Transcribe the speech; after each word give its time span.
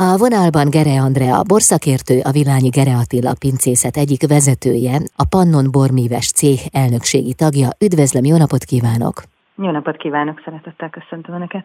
A 0.00 0.16
vonalban 0.16 0.70
Gere 0.70 1.00
Andrea, 1.00 1.42
borszakértő, 1.42 2.20
a 2.24 2.30
Villányi 2.30 2.68
Gere 2.68 2.96
Attila 2.96 3.32
pincészet 3.38 3.96
egyik 3.96 4.28
vezetője, 4.28 4.96
a 5.16 5.24
Pannon 5.24 5.70
Bormíves 5.70 6.30
cég 6.32 6.58
elnökségi 6.72 7.34
tagja. 7.34 7.68
Üdvözlöm, 7.80 8.24
jó 8.24 8.36
napot 8.36 8.64
kívánok! 8.64 9.22
Jó 9.56 9.70
napot 9.70 9.96
kívánok, 9.96 10.42
szeretettel 10.44 10.90
köszöntöm 10.90 11.34
Önöket! 11.34 11.64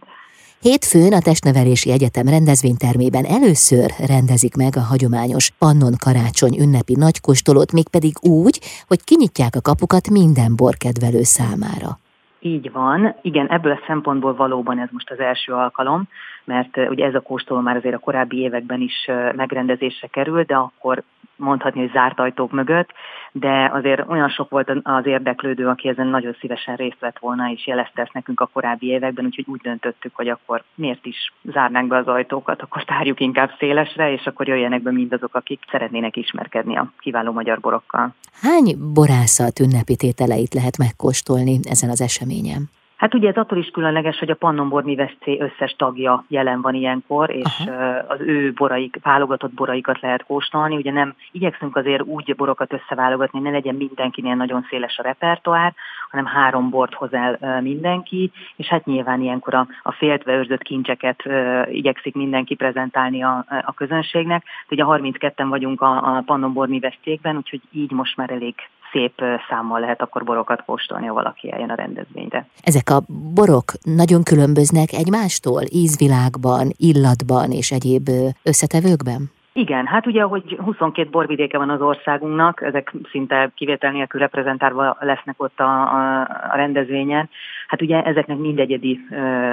Hétfőn 0.61 1.13
a 1.13 1.19
Testnevelési 1.19 1.91
Egyetem 1.91 2.27
rendezvénytermében 2.27 3.25
először 3.25 3.91
rendezik 4.07 4.55
meg 4.55 4.75
a 4.75 4.81
hagyományos 4.81 5.49
Pannon 5.49 5.93
karácsony 6.03 6.59
ünnepi 6.59 6.95
nagykóstolót, 6.95 7.71
mégpedig 7.71 8.13
úgy, 8.21 8.59
hogy 8.87 9.03
kinyitják 9.03 9.55
a 9.55 9.61
kapukat 9.61 10.09
minden 10.09 10.55
borkedvelő 10.55 11.23
számára. 11.23 11.99
Így 12.45 12.71
van. 12.71 13.15
Igen, 13.21 13.47
ebből 13.47 13.71
a 13.71 13.83
szempontból 13.87 14.35
valóban 14.35 14.79
ez 14.79 14.89
most 14.91 15.11
az 15.11 15.19
első 15.19 15.53
alkalom, 15.53 16.07
mert 16.43 16.77
ugye 16.77 17.05
ez 17.05 17.15
a 17.15 17.19
kóstoló 17.19 17.59
már 17.59 17.75
azért 17.75 17.95
a 17.95 17.99
korábbi 17.99 18.37
években 18.37 18.81
is 18.81 19.09
megrendezésre 19.35 20.07
került, 20.07 20.47
de 20.47 20.55
akkor 20.55 21.03
mondhatni, 21.43 21.79
hogy 21.79 21.91
zárt 21.91 22.19
ajtók 22.19 22.51
mögött, 22.51 22.89
de 23.31 23.69
azért 23.73 24.09
olyan 24.09 24.29
sok 24.29 24.49
volt 24.49 24.71
az 24.83 25.05
érdeklődő, 25.05 25.67
aki 25.67 25.87
ezen 25.87 26.07
nagyon 26.07 26.35
szívesen 26.39 26.75
részt 26.75 26.99
vett 26.99 27.19
volna, 27.19 27.51
és 27.51 27.67
jelezte 27.67 28.01
ezt 28.01 28.13
nekünk 28.13 28.39
a 28.39 28.49
korábbi 28.53 28.87
években, 28.87 29.25
úgyhogy 29.25 29.45
úgy 29.47 29.61
döntöttük, 29.61 30.15
hogy 30.15 30.27
akkor 30.27 30.63
miért 30.75 31.05
is 31.05 31.33
zárnánk 31.43 31.87
be 31.87 31.97
az 31.97 32.07
ajtókat, 32.07 32.61
akkor 32.61 32.83
tárjuk 32.83 33.19
inkább 33.19 33.51
szélesre, 33.59 34.11
és 34.11 34.25
akkor 34.25 34.47
jöjjenek 34.47 34.81
be 34.81 34.91
mindazok, 34.91 35.35
akik 35.35 35.59
szeretnének 35.71 36.15
ismerkedni 36.15 36.77
a 36.77 36.91
kiváló 36.99 37.31
magyar 37.31 37.59
borokkal. 37.59 38.15
Hány 38.41 38.75
borászat 38.93 39.59
ünnepi 39.59 39.95
tételeit 39.95 40.53
lehet 40.53 40.77
megkóstolni 40.77 41.59
ezen 41.63 41.89
az 41.89 42.01
eseményen? 42.01 42.69
Hát 43.03 43.13
ugye 43.13 43.29
ez 43.29 43.35
attól 43.35 43.57
is 43.57 43.69
különleges, 43.69 44.19
hogy 44.19 44.29
a 44.29 44.35
Pannonbor 44.35 44.83
C 45.19 45.27
összes 45.39 45.75
tagja 45.77 46.23
jelen 46.27 46.61
van 46.61 46.73
ilyenkor, 46.73 47.29
és 47.29 47.63
Aha. 47.67 48.03
az 48.07 48.19
ő 48.19 48.53
boraik, 48.53 48.99
válogatott 49.01 49.53
boraikat 49.53 50.01
lehet 50.01 50.23
kóstolni. 50.23 50.75
Ugye 50.75 50.91
nem 50.91 51.15
igyekszünk 51.31 51.75
azért 51.75 52.01
úgy 52.01 52.35
borokat 52.35 52.73
összeválogatni, 52.73 53.39
ne 53.39 53.49
legyen 53.49 53.75
mindenkinél 53.75 54.35
nagyon 54.35 54.65
széles 54.69 54.97
a 54.97 55.03
repertoár, 55.03 55.73
hanem 56.09 56.25
három 56.25 56.69
bort 56.69 56.93
hoz 56.93 57.13
el 57.13 57.61
mindenki, 57.61 58.31
és 58.55 58.67
hát 58.67 58.85
nyilván 58.85 59.21
ilyenkor 59.21 59.53
a, 59.53 59.67
a 59.83 59.91
féltve 59.91 60.33
őrzött 60.33 60.61
kincseket 60.61 61.23
igyekszik 61.71 62.15
mindenki 62.15 62.55
prezentálni 62.55 63.23
a, 63.23 63.45
a 63.65 63.73
közönségnek. 63.73 64.43
Ugye 64.69 64.83
32-en 64.87 65.45
vagyunk 65.49 65.81
a, 65.81 66.15
a 66.15 66.23
Pannonbor 66.25 66.69
cégben, 67.03 67.35
úgyhogy 67.35 67.61
így 67.71 67.91
most 67.91 68.17
már 68.17 68.31
elég 68.31 68.55
szép 68.93 69.13
számmal 69.49 69.79
lehet 69.79 70.01
akkor 70.01 70.23
borokat 70.23 70.63
kóstolni, 70.65 71.05
ha 71.05 71.13
valaki 71.13 71.51
eljön 71.51 71.69
a 71.69 71.75
rendezvényre. 71.75 72.45
Ezek 72.61 72.89
a 72.89 73.01
borok 73.33 73.71
nagyon 73.83 74.23
különböznek 74.23 74.91
egymástól 74.91 75.61
ízvilágban, 75.69 76.71
illatban 76.77 77.51
és 77.51 77.71
egyéb 77.71 78.09
összetevőkben? 78.43 79.31
Igen, 79.55 79.85
hát 79.85 80.07
ugye, 80.07 80.21
hogy 80.21 80.57
22 80.63 81.09
borvidéke 81.09 81.57
van 81.57 81.69
az 81.69 81.81
országunknak, 81.81 82.61
ezek 82.61 82.93
szinte 83.11 83.51
kivétel 83.55 83.91
nélkül 83.91 84.19
reprezentálva 84.19 84.97
lesznek 84.99 85.41
ott 85.41 85.59
a, 85.59 85.63
a, 85.63 86.19
a 86.51 86.55
rendezvényen. 86.55 87.29
Hát 87.73 87.81
ugye 87.81 88.03
ezeknek 88.03 88.37
mindegyedi 88.37 88.99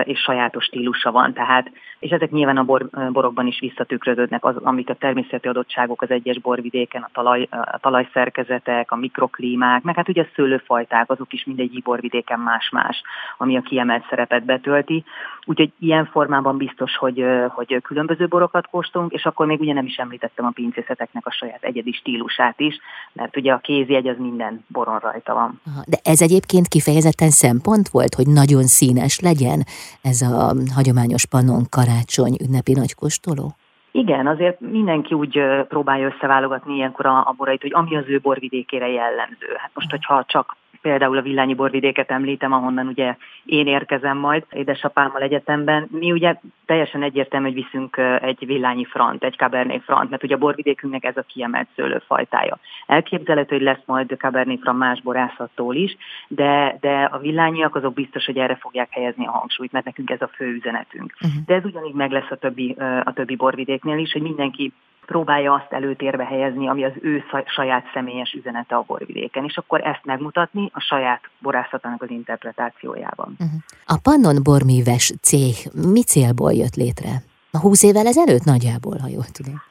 és 0.03 0.19
sajátos 0.19 0.65
stílusa 0.65 1.11
van, 1.11 1.33
tehát, 1.33 1.71
és 1.99 2.11
ezek 2.11 2.31
nyilván 2.31 2.57
a 2.57 2.65
bor, 2.65 2.89
borokban 3.13 3.47
is 3.47 3.61
visszatükröződnek, 3.61 4.45
az, 4.45 4.57
amik 4.57 4.89
a 4.91 4.95
természeti 4.95 5.49
adottságok 5.49 6.03
az 6.03 6.11
egyes 6.11 6.39
borvidéken, 6.39 7.03
a, 7.03 7.11
talaj, 7.13 7.47
a 7.51 7.79
talajszerkezetek, 7.79 8.91
a 8.91 8.97
mikroklímák, 8.97 9.83
meg 9.83 9.95
hát 9.95 10.09
ugye 10.09 10.23
a 10.23 10.27
szőlőfajták, 10.35 11.11
azok 11.11 11.33
is 11.33 11.45
mindegyik 11.45 11.83
borvidéken 11.83 12.41
más-más, 12.41 13.03
ami 13.39 13.57
a 13.57 13.61
kiemelt 13.61 14.07
szerepet 14.09 14.45
betölti. 14.45 15.05
Úgyhogy 15.45 15.73
ilyen 15.79 16.07
formában 16.07 16.57
biztos, 16.57 16.97
hogy, 16.97 17.25
hogy 17.49 17.83
különböző 17.83 18.27
borokat 18.27 18.67
kóstolunk, 18.67 19.13
és 19.13 19.25
akkor 19.25 19.47
még 19.47 19.61
ugye 19.61 19.73
nem 19.73 19.87
is 19.87 19.97
említettem 19.97 20.45
a 20.45 20.51
pincészeteknek 20.51 21.27
a 21.27 21.31
saját 21.31 21.63
egyedi 21.63 21.93
stílusát 21.93 22.61
is, 22.61 22.79
mert 23.13 23.37
ugye 23.37 23.53
a 23.53 23.59
kézjegy 23.59 24.09
az 24.09 24.17
minden 24.19 24.65
boron 24.69 24.99
rajta 24.99 25.35
van. 25.35 25.61
De 25.87 25.97
ez 26.03 26.23
egyébként 26.23 26.69
kifejezetten 26.69 27.31
szempont 27.31 27.89
volt, 27.89 28.10
hogy 28.15 28.27
nagyon 28.27 28.63
színes 28.63 29.21
legyen 29.21 29.65
ez 30.03 30.21
a 30.21 30.53
hagyományos 30.75 31.27
panon 31.27 31.63
karácsony 31.71 32.37
ünnepi 32.45 32.73
nagykóstoló? 32.73 33.55
Igen, 33.93 34.27
azért 34.27 34.61
mindenki 34.61 35.15
úgy 35.15 35.41
próbálja 35.69 36.07
összeválogatni 36.07 36.75
ilyenkor 36.75 37.07
a, 37.07 37.17
a 37.19 37.35
borait, 37.37 37.63
hogy 37.63 37.73
ami 37.75 37.97
az 37.97 38.05
ő 38.07 38.19
borvidékére 38.19 38.89
jellemző. 38.89 39.55
Hát 39.57 39.71
most, 39.75 39.91
hogyha 39.91 40.25
csak 40.27 40.57
például 40.83 41.17
a 41.17 41.23
Villányi 41.23 41.55
borvidéket 41.55 42.11
említem, 42.11 42.53
ahonnan 42.53 42.87
ugye 42.87 43.17
én 43.45 43.67
érkezem 43.67 44.19
majd 44.19 44.45
édesapámmal 44.51 45.23
egyetemben. 45.23 45.89
Mi 45.91 46.13
ugye 46.13 46.35
teljesen 46.67 47.03
egyértelmű, 47.03 47.47
hogy 47.47 47.63
viszünk 47.63 47.97
egy 48.21 48.47
villányi 48.47 48.85
front, 48.85 49.25
egy 49.25 49.37
Cabernet 49.37 49.83
front, 49.83 50.11
mert 50.11 50.23
ugye 50.23 50.35
a 50.35 50.39
borvidékünknek 50.39 51.05
ez 51.05 51.17
a 51.17 51.23
kiemelt 51.23 51.69
szőlőfajtája. 51.77 52.59
Elképzelhető, 52.87 53.57
hogy 53.57 53.65
lesz 53.65 53.83
majd 53.85 54.15
Cabernet 54.19 54.61
front 54.61 54.79
más 54.79 55.01
borászattól 55.03 55.75
is, 55.75 55.97
de, 56.29 56.77
de 56.81 57.03
a 57.03 57.19
villányiak 57.19 57.75
azok 57.75 57.95
biztos, 57.95 58.27
hogy 58.27 58.39
erre 58.39 58.55
fogják 58.55 58.89
helyezni 58.91 59.27
a 59.27 59.31
hangsúlyt, 59.31 59.73
mert 59.73 59.85
nekünk 59.85 60.11
ez 60.11 60.23
a 60.23 60.31
fő 60.35 60.47
üzenetünk. 60.47 61.15
Uh-huh. 61.21 61.45
De 61.47 61.55
ez 61.55 61.65
ugyanígy 61.65 61.95
meg 61.95 62.11
lesz 62.11 62.31
a 62.31 62.37
többi, 62.37 62.77
a 63.05 63.13
többi 63.13 63.37
borvidéknél 63.37 63.99
is, 63.99 64.13
hogy 64.13 64.23
mindenki 64.23 64.73
próbálja 65.11 65.53
azt 65.53 65.73
előtérbe 65.73 66.25
helyezni, 66.25 66.69
ami 66.69 66.85
az 66.85 66.93
ő 67.01 67.25
saját 67.47 67.85
személyes 67.93 68.33
üzenete 68.33 68.75
a 68.77 68.85
borvidéken, 68.87 69.45
és 69.45 69.57
akkor 69.57 69.81
ezt 69.81 70.05
megmutatni 70.05 70.71
a 70.73 70.81
saját 70.81 71.21
borászatának 71.39 72.03
az 72.03 72.11
interpretációjában. 72.11 73.29
Uh-huh. 73.33 73.61
A 73.87 73.99
Pannon 74.03 74.43
Bormíves 74.43 75.13
cég 75.21 75.55
mi 75.93 76.03
célból 76.03 76.53
jött 76.53 76.75
létre? 76.75 77.11
A 77.51 77.59
húsz 77.59 77.83
évvel 77.83 78.07
ezelőtt 78.07 78.45
nagyjából, 78.45 78.99
ha 78.99 79.09
jól 79.09 79.29
tudom. 79.33 79.63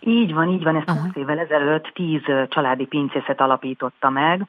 Így 0.00 0.32
van, 0.34 0.48
így 0.48 0.62
van, 0.62 0.76
ezt 0.76 0.88
uh-huh. 0.88 1.04
20 1.04 1.16
évvel 1.16 1.38
ezelőtt 1.38 1.90
tíz 1.94 2.22
családi 2.48 2.86
pincészet 2.86 3.40
alapította 3.40 4.10
meg, 4.10 4.46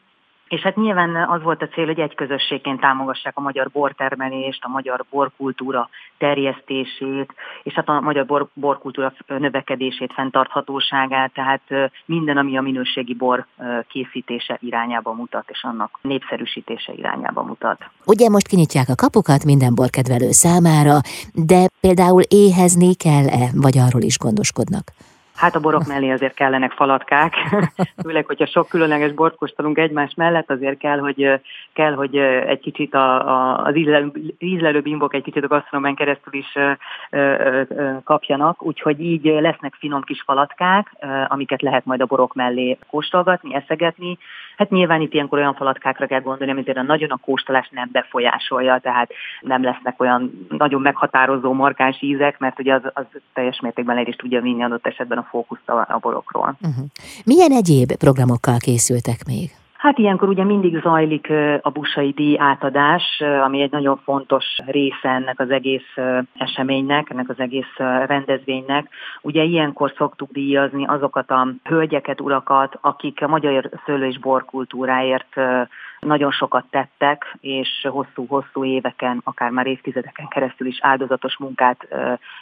és 0.47 0.61
hát 0.61 0.75
nyilván 0.75 1.15
az 1.15 1.41
volt 1.41 1.61
a 1.61 1.67
cél, 1.67 1.85
hogy 1.85 1.99
egy 1.99 2.15
közösségként 2.15 2.79
támogassák 2.79 3.37
a 3.37 3.41
magyar 3.41 3.69
bortermelést, 3.69 4.63
a 4.63 4.69
magyar 4.69 5.05
borkultúra 5.09 5.89
terjesztését, 6.17 7.33
és 7.63 7.73
hát 7.73 7.89
a 7.89 7.99
magyar 7.99 8.25
bor, 8.25 8.47
borkultúra 8.53 9.13
növekedését, 9.27 10.13
fenntarthatóságát, 10.13 11.33
tehát 11.33 11.61
minden, 12.05 12.37
ami 12.37 12.57
a 12.57 12.61
minőségi 12.61 13.13
bor 13.13 13.45
készítése 13.87 14.57
irányába 14.61 15.13
mutat, 15.13 15.45
és 15.47 15.63
annak 15.63 15.99
népszerűsítése 16.01 16.93
irányába 16.93 17.43
mutat. 17.43 17.89
Ugye 18.05 18.29
most 18.29 18.47
kinyitják 18.47 18.89
a 18.89 18.95
kapukat 18.95 19.43
minden 19.43 19.75
borkedvelő 19.75 20.31
számára, 20.31 20.95
de 21.33 21.67
például 21.81 22.21
éhezni 22.21 22.95
kell-e, 22.95 23.49
vagy 23.53 23.77
arról 23.77 24.01
is 24.01 24.17
gondoskodnak? 24.17 24.91
Hát 25.37 25.55
a 25.55 25.59
borok 25.59 25.85
mellé 25.87 26.09
azért 26.09 26.33
kellenek 26.33 26.71
falatkák, 26.71 27.33
főleg, 28.03 28.25
hogyha 28.25 28.45
sok 28.45 28.69
különleges 28.69 29.11
bort 29.11 29.35
kóstolunk 29.35 29.77
egymás 29.77 30.13
mellett, 30.15 30.51
azért 30.51 30.77
kell, 30.77 30.99
hogy, 30.99 31.39
kell, 31.73 31.93
hogy 31.93 32.17
egy 32.17 32.59
kicsit 32.59 32.93
a, 32.93 33.27
a, 33.27 33.63
az 33.63 33.75
ízlelő, 33.75 34.11
ízlelő 34.39 34.81
bimbok 34.81 35.13
egy 35.13 35.23
kicsit 35.23 35.43
a 35.43 35.47
gasztronomán 35.47 35.95
keresztül 35.95 36.33
is 36.33 36.55
ö, 36.55 36.71
ö, 37.09 37.61
ö, 37.67 37.91
kapjanak, 38.03 38.63
úgyhogy 38.63 38.99
így 38.99 39.23
lesznek 39.23 39.73
finom 39.79 40.01
kis 40.01 40.21
falatkák, 40.21 40.95
amiket 41.27 41.61
lehet 41.61 41.85
majd 41.85 42.01
a 42.01 42.05
borok 42.05 42.33
mellé 42.33 42.77
kóstolgatni, 42.89 43.55
eszegetni. 43.55 44.17
Hát 44.57 44.69
nyilván 44.69 45.01
itt 45.01 45.13
ilyenkor 45.13 45.37
olyan 45.37 45.55
falatkákra 45.55 46.05
kell 46.05 46.21
gondolni, 46.21 46.51
ami 46.51 46.61
azért 46.61 46.77
a 46.77 46.81
nagyon 46.81 47.09
a 47.09 47.17
kóstolást 47.17 47.71
nem 47.71 47.89
befolyásolja, 47.91 48.79
tehát 48.79 49.11
nem 49.41 49.63
lesznek 49.63 50.01
olyan 50.01 50.47
nagyon 50.49 50.81
meghatározó 50.81 51.53
markáns 51.53 52.01
ízek, 52.01 52.39
mert 52.39 52.59
ugye 52.59 52.73
az, 52.73 52.81
az 52.93 53.05
teljes 53.33 53.59
mértékben 53.59 53.95
le 53.95 54.01
is 54.01 54.15
tudja 54.15 54.41
vinni 54.41 54.63
adott 54.63 54.87
esetben 54.87 55.17
a 55.17 55.26
fókuszt 55.29 55.69
a 55.69 55.97
borokról. 56.01 56.57
Uh-huh. 56.61 56.85
Milyen 57.25 57.51
egyéb 57.51 57.95
programokkal 57.95 58.57
készültek 58.57 59.25
még? 59.27 59.49
Hát 59.77 59.97
ilyenkor 59.97 60.27
ugye 60.27 60.43
mindig 60.43 60.81
zajlik 60.81 61.29
a 61.61 61.69
busai 61.69 62.11
díj 62.11 62.37
átadás, 62.39 63.21
ami 63.43 63.61
egy 63.61 63.71
nagyon 63.71 63.99
fontos 64.03 64.45
része 64.65 65.09
ennek 65.09 65.39
az 65.39 65.49
egész 65.49 65.95
eseménynek, 66.37 67.09
ennek 67.09 67.29
az 67.29 67.39
egész 67.39 67.75
rendezvénynek. 68.05 68.89
Ugye 69.21 69.43
ilyenkor 69.43 69.93
szoktuk 69.97 70.31
díjazni 70.31 70.85
azokat 70.85 71.31
a 71.31 71.47
hölgyeket, 71.63 72.21
urakat, 72.21 72.77
akik 72.81 73.21
a 73.21 73.27
magyar 73.27 73.69
szőlő 73.85 74.07
és 74.07 74.19
borkultúráért 74.19 75.35
nagyon 75.99 76.31
sokat 76.31 76.65
tettek, 76.69 77.37
és 77.39 77.87
hosszú-hosszú 77.89 78.65
éveken, 78.65 79.21
akár 79.23 79.49
már 79.49 79.67
évtizedeken 79.67 80.27
keresztül 80.27 80.67
is 80.67 80.77
áldozatos 80.81 81.37
munkát 81.37 81.87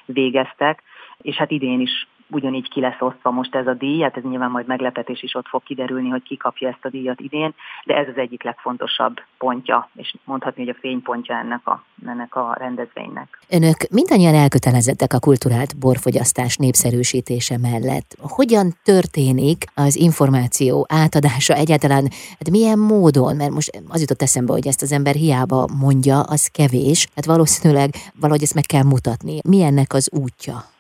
végeztek, 0.06 0.84
és 1.22 1.36
hát 1.36 1.52
idén 1.52 1.80
is 1.80 2.08
ugyanígy 2.30 2.70
ki 2.70 2.80
lesz 2.80 3.00
osztva 3.02 3.32
most 3.32 3.56
ez 3.56 3.68
a 3.68 3.74
díj, 3.74 4.02
hát 4.02 4.18
ez 4.18 4.24
nyilván 4.24 4.52
majd 4.52 4.68
meglepetés 4.68 5.24
is 5.24 5.36
ott 5.36 5.48
fog 5.48 5.64
kiderülni, 5.64 6.10
hogy 6.10 6.24
ki 6.24 6.38
kapja 6.38 6.68
ezt 6.68 6.86
a 6.86 6.90
díjat 6.90 7.20
idén, 7.20 7.54
de 7.86 7.96
ez 7.96 8.08
az 8.08 8.18
egyik 8.18 8.44
legfontosabb 8.44 9.20
pontja, 9.38 9.90
és 9.96 10.16
mondhatni, 10.24 10.66
hogy 10.66 10.76
a 10.78 10.80
fénypontja 10.80 11.38
ennek 11.38 11.68
a, 11.68 11.84
ennek 12.06 12.36
a 12.36 12.56
rendezvénynek. 12.58 13.40
Önök 13.50 13.78
mindannyian 13.92 14.34
elkötelezettek 14.34 15.14
a 15.14 15.20
kulturált 15.20 15.80
borfogyasztás 15.80 16.58
népszerűsítése 16.58 17.58
mellett. 17.58 18.16
Hogyan 18.20 18.74
történik 18.84 19.64
az 19.76 19.96
információ 19.96 20.86
átadása 20.90 21.54
egyáltalán, 21.54 22.04
hát 22.30 22.50
milyen 22.50 22.80
módon, 22.80 23.36
mert 23.36 23.52
most 23.52 23.82
az 23.88 24.02
jutott 24.02 24.22
eszembe, 24.22 24.54
hogy 24.54 24.68
ezt 24.68 24.82
az 24.82 24.92
ember 24.92 25.16
hiába 25.16 25.68
mondja, 25.80 26.20
az 26.22 26.48
kevés, 26.48 27.08
hát 27.16 27.26
valószínűleg 27.26 27.90
valahogy 28.20 28.44
ezt 28.44 28.54
meg 28.54 28.64
kell 28.64 28.84
mutatni. 28.84 29.40
Milyennek 29.48 29.94
az 29.94 30.10
útja? 30.12 30.74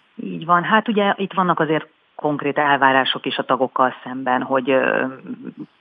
Így 0.45 0.51
van. 0.51 0.63
Hát 0.63 0.87
ugye 0.87 1.13
itt 1.17 1.33
vannak 1.33 1.59
azért 1.59 1.87
konkrét 2.15 2.57
elvárások 2.57 3.25
is 3.25 3.37
a 3.37 3.43
tagokkal 3.43 3.93
szemben, 4.03 4.41
hogy 4.41 4.75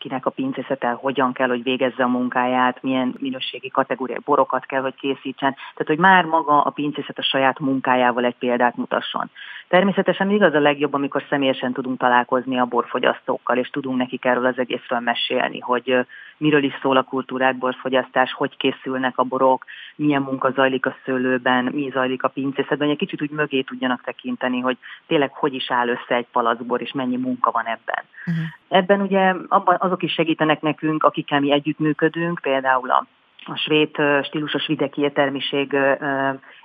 kinek 0.04 0.26
a 0.26 0.30
pincészete 0.30 0.90
hogyan 0.90 1.32
kell, 1.32 1.48
hogy 1.48 1.62
végezze 1.62 2.02
a 2.02 2.08
munkáját, 2.08 2.82
milyen 2.82 3.14
minőségi 3.18 3.68
kategóriák 3.68 4.22
borokat 4.22 4.66
kell, 4.66 4.80
hogy 4.80 4.94
készítsen. 4.94 5.52
Tehát, 5.54 5.86
hogy 5.86 5.98
már 5.98 6.24
maga 6.24 6.62
a 6.62 6.70
pincészet 6.70 7.18
a 7.18 7.22
saját 7.22 7.58
munkájával 7.58 8.24
egy 8.24 8.36
példát 8.38 8.76
mutasson. 8.76 9.30
Természetesen 9.68 10.30
igaz 10.30 10.54
a 10.54 10.60
legjobb, 10.60 10.94
amikor 10.94 11.24
személyesen 11.28 11.72
tudunk 11.72 11.98
találkozni 11.98 12.58
a 12.58 12.64
borfogyasztókkal, 12.64 13.56
és 13.56 13.68
tudunk 13.68 13.96
nekik 13.96 14.24
erről 14.24 14.46
az 14.46 14.58
egészről 14.58 14.98
mesélni, 14.98 15.58
hogy 15.58 16.06
miről 16.36 16.62
is 16.62 16.78
szól 16.82 16.96
a 16.96 17.02
kultúrák 17.02 17.56
borfogyasztás, 17.56 18.32
hogy 18.32 18.56
készülnek 18.56 19.18
a 19.18 19.22
borok, 19.22 19.64
milyen 19.96 20.22
munka 20.22 20.50
zajlik 20.50 20.86
a 20.86 20.96
szőlőben, 21.04 21.64
mi 21.64 21.90
zajlik 21.92 22.22
a 22.22 22.28
pincészetben, 22.28 22.78
hogy 22.78 22.90
egy 22.90 23.08
kicsit 23.08 23.22
úgy 23.22 23.30
mögé 23.30 23.60
tudjanak 23.60 24.02
tekinteni, 24.02 24.60
hogy 24.60 24.76
tényleg 25.06 25.32
hogy 25.32 25.54
is 25.54 25.70
áll 25.70 25.88
össze 25.88 26.14
egy 26.14 26.26
palackbor, 26.32 26.80
és 26.80 26.92
mennyi 26.92 27.16
munka 27.16 27.50
van 27.50 27.64
ebben. 27.64 28.04
Uh-huh. 28.26 28.44
Ebben 28.68 29.00
ugye 29.00 29.34
abban 29.48 29.76
azok 29.94 30.08
is 30.08 30.12
segítenek 30.12 30.60
nekünk, 30.60 31.04
akikkel 31.04 31.40
mi 31.40 31.52
együttműködünk, 31.52 32.38
például 32.42 32.90
a 32.90 33.06
a 33.46 33.56
svéd 33.56 33.90
stílusos 34.22 34.66
vidéki 34.66 35.00
értelmiség 35.00 35.76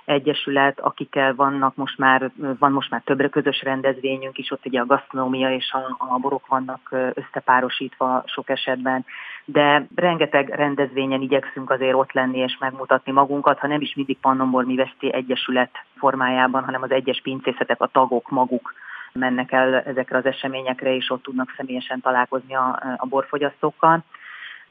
egyesület, 0.04 0.80
akikkel 0.80 1.34
vannak 1.34 1.74
most 1.76 1.98
már, 1.98 2.30
van 2.58 2.72
most 2.72 2.90
már 2.90 3.02
többre 3.04 3.28
közös 3.28 3.62
rendezvényünk 3.62 4.38
is, 4.38 4.50
ott 4.50 4.66
ugye 4.66 4.80
a 4.80 4.86
gasztronómia 4.86 5.54
és 5.54 5.72
a, 5.72 5.96
a 6.14 6.18
borok 6.18 6.46
vannak 6.46 6.94
összepárosítva 7.14 8.22
sok 8.26 8.48
esetben, 8.48 9.04
de 9.44 9.86
rengeteg 9.94 10.48
rendezvényen 10.48 11.20
igyekszünk 11.20 11.70
azért 11.70 11.94
ott 11.94 12.12
lenni 12.12 12.38
és 12.38 12.56
megmutatni 12.60 13.12
magunkat, 13.12 13.58
ha 13.58 13.66
nem 13.66 13.80
is 13.80 13.94
mindig 13.94 14.18
Pannonbor 14.20 14.64
Miveszti 14.64 15.12
Egyesület 15.12 15.70
formájában, 15.96 16.64
hanem 16.64 16.82
az 16.82 16.90
egyes 16.90 17.20
pincészetek, 17.22 17.80
a 17.80 17.86
tagok 17.86 18.30
maguk 18.30 18.74
mennek 19.12 19.52
el 19.52 19.74
ezekre 19.74 20.16
az 20.16 20.24
eseményekre, 20.24 20.94
és 20.94 21.10
ott 21.10 21.22
tudnak 21.22 21.54
személyesen 21.56 22.00
találkozni 22.00 22.54
a, 22.54 22.96
a 22.96 23.06
borfogyasztókkal 23.06 24.04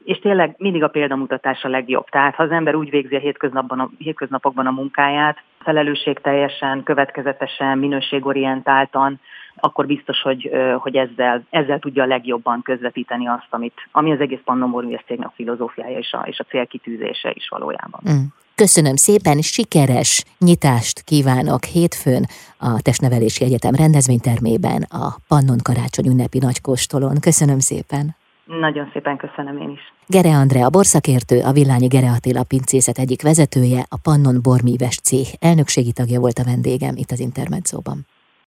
és 0.04 0.18
tényleg 0.18 0.54
mindig 0.58 0.82
a 0.82 0.88
példamutatás 0.88 1.62
a 1.62 1.68
legjobb. 1.68 2.08
Tehát 2.08 2.34
ha 2.34 2.42
az 2.42 2.50
ember 2.50 2.74
úgy 2.74 2.90
végzi 2.90 3.16
a, 3.16 3.18
hétköznapban, 3.18 3.80
a 3.80 3.90
hétköznapokban 3.98 4.66
a 4.66 4.70
munkáját, 4.70 5.42
felelősségteljesen, 5.58 6.82
következetesen, 6.82 7.78
minőségorientáltan, 7.78 9.20
akkor 9.56 9.86
biztos, 9.86 10.22
hogy, 10.22 10.50
hogy 10.78 10.96
ezzel, 10.96 11.42
ezzel 11.50 11.78
tudja 11.78 12.02
a 12.02 12.06
legjobban 12.06 12.62
közvetíteni 12.62 13.26
azt, 13.26 13.46
amit, 13.50 13.88
ami 13.92 14.12
az 14.12 14.20
egész 14.20 14.40
Pannomor 14.44 14.84
a 15.18 15.32
filozófiája 15.34 15.98
és 15.98 16.12
a, 16.12 16.22
és 16.26 16.38
a 16.38 16.44
célkitűzése 16.44 17.30
is 17.34 17.48
valójában. 17.48 18.00
Mm. 18.10 18.24
Köszönöm 18.66 18.96
szépen, 18.96 19.40
sikeres 19.40 20.24
nyitást 20.38 21.02
kívánok 21.02 21.64
hétfőn 21.64 22.24
a 22.58 22.80
Testnevelési 22.82 23.44
Egyetem 23.44 23.74
rendezvénytermében 23.74 24.82
a 24.82 25.16
Pannon 25.28 25.58
Karácsony 25.62 26.06
ünnepi 26.06 26.38
nagykóstolón. 26.38 27.16
Köszönöm 27.20 27.58
szépen! 27.58 28.16
Nagyon 28.44 28.90
szépen 28.92 29.16
köszönöm 29.16 29.60
én 29.60 29.70
is. 29.70 29.80
Gere 30.06 30.36
Andrea 30.36 30.70
borszakértő, 30.70 31.40
a 31.40 31.52
Villányi 31.52 31.86
Gere 31.86 32.10
Attila 32.10 32.44
pincészet 32.44 32.98
egyik 32.98 33.22
vezetője, 33.22 33.86
a 33.88 33.98
Pannon 34.02 34.38
Bormíves 34.42 34.96
cég 34.96 35.26
elnökségi 35.38 35.92
tagja 35.92 36.20
volt 36.20 36.38
a 36.38 36.44
vendégem 36.44 36.96
itt 36.96 37.10
az 37.10 37.20
Intermedzóban. 37.20 38.06